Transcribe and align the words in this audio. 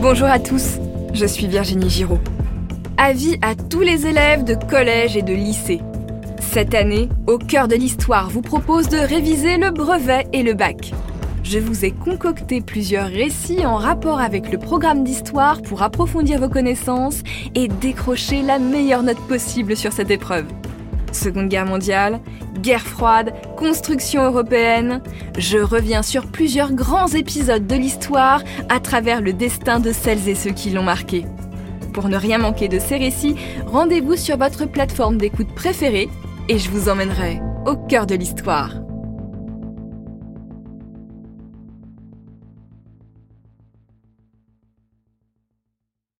Bonjour 0.00 0.28
à 0.28 0.38
tous, 0.38 0.78
je 1.12 1.26
suis 1.26 1.46
Virginie 1.46 1.90
Giraud. 1.90 2.18
Avis 2.96 3.38
à 3.42 3.54
tous 3.54 3.80
les 3.80 4.06
élèves 4.06 4.42
de 4.42 4.54
collège 4.54 5.16
et 5.16 5.22
de 5.22 5.34
lycée. 5.34 5.80
Cette 6.40 6.74
année, 6.74 7.08
au 7.26 7.38
cœur 7.38 7.68
de 7.68 7.76
l'histoire 7.76 8.30
vous 8.30 8.40
propose 8.40 8.88
de 8.88 8.96
réviser 8.96 9.58
le 9.58 9.70
brevet 9.70 10.26
et 10.32 10.42
le 10.42 10.54
bac. 10.54 10.92
Je 11.44 11.58
vous 11.58 11.84
ai 11.84 11.90
concocté 11.90 12.60
plusieurs 12.60 13.08
récits 13.08 13.66
en 13.66 13.76
rapport 13.76 14.20
avec 14.20 14.50
le 14.50 14.58
programme 14.58 15.04
d'histoire 15.04 15.60
pour 15.60 15.82
approfondir 15.82 16.40
vos 16.40 16.48
connaissances 16.48 17.22
et 17.54 17.68
décrocher 17.68 18.42
la 18.42 18.58
meilleure 18.58 19.02
note 19.02 19.20
possible 19.28 19.76
sur 19.76 19.92
cette 19.92 20.10
épreuve. 20.10 20.46
Seconde 21.14 21.48
Guerre 21.48 21.66
mondiale, 21.66 22.20
guerre 22.60 22.86
froide, 22.86 23.32
construction 23.56 24.22
européenne, 24.24 25.02
je 25.38 25.58
reviens 25.58 26.02
sur 26.02 26.26
plusieurs 26.26 26.72
grands 26.72 27.08
épisodes 27.08 27.66
de 27.66 27.74
l'histoire 27.74 28.42
à 28.68 28.80
travers 28.80 29.20
le 29.20 29.32
destin 29.32 29.80
de 29.80 29.92
celles 29.92 30.28
et 30.28 30.34
ceux 30.34 30.52
qui 30.52 30.70
l'ont 30.70 30.82
marqué. 30.82 31.24
Pour 31.92 32.08
ne 32.08 32.16
rien 32.16 32.38
manquer 32.38 32.68
de 32.68 32.78
ces 32.78 32.96
récits, 32.96 33.36
rendez-vous 33.66 34.16
sur 34.16 34.36
votre 34.36 34.66
plateforme 34.66 35.18
d'écoute 35.18 35.54
préférée 35.54 36.08
et 36.48 36.58
je 36.58 36.70
vous 36.70 36.88
emmènerai 36.88 37.40
au 37.66 37.76
cœur 37.76 38.06
de 38.06 38.14
l'histoire. 38.14 38.81